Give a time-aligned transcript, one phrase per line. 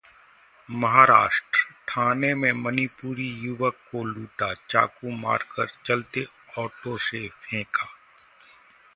[0.69, 6.25] महाराष्ट्र: ठाणे में मणिपुरी युवक को लूटा, चाकू मारकर चलते
[6.57, 7.85] ऑटो से फेंका